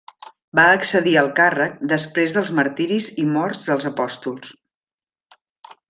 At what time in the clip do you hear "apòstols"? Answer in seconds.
3.93-4.53